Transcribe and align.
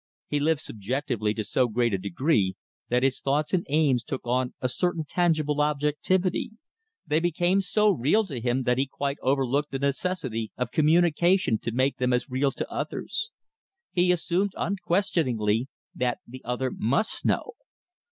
He 0.25 0.39
lived 0.39 0.61
subjectively 0.61 1.31
to 1.35 1.43
so 1.43 1.67
great 1.67 1.93
a 1.93 1.99
degree 1.99 2.55
that 2.89 3.03
his 3.03 3.19
thoughts 3.19 3.53
and 3.53 3.67
aims 3.69 4.03
took 4.03 4.25
on 4.25 4.55
a 4.59 4.67
certain 4.67 5.05
tangible 5.05 5.61
objectivity, 5.61 6.49
they 7.05 7.19
became 7.19 7.61
so 7.61 7.91
real 7.91 8.25
to 8.25 8.39
him 8.41 8.63
that 8.63 8.79
he 8.79 8.87
quite 8.87 9.17
overlooked 9.21 9.69
the 9.69 9.77
necessity 9.77 10.51
of 10.57 10.71
communication 10.71 11.59
to 11.59 11.71
make 11.71 11.97
them 11.97 12.13
as 12.13 12.31
real 12.31 12.51
to 12.51 12.67
others. 12.67 13.29
He 13.91 14.11
assumed 14.11 14.53
unquestioningly 14.57 15.67
that 15.93 16.17
the 16.27 16.41
other 16.43 16.71
must 16.71 17.23
know. 17.23 17.51